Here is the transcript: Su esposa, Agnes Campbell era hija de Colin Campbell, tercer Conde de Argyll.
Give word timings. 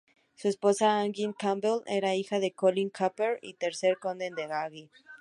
Su 0.33 0.47
esposa, 0.47 0.99
Agnes 1.01 1.35
Campbell 1.37 1.81
era 1.85 2.15
hija 2.15 2.39
de 2.39 2.53
Colin 2.55 2.89
Campbell, 2.89 3.37
tercer 3.59 3.99
Conde 3.99 4.31
de 4.35 4.45
Argyll. 4.45 4.89